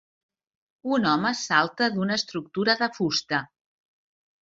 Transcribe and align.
Un 0.95 1.05
home 1.09 1.33
salta 1.43 1.91
d'una 1.99 2.19
estructura 2.23 2.79
de 2.83 2.91
fusta. 2.99 3.47